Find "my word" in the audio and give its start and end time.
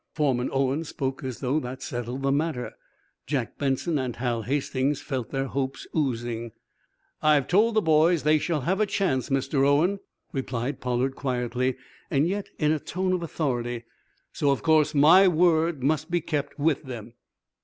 14.95-15.83